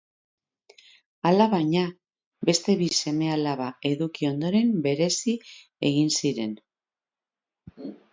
[1.31, 1.83] Alabaina,
[2.49, 5.35] beste bi seme-alaba eduki ondoren bereizi
[5.91, 6.57] egin ziren.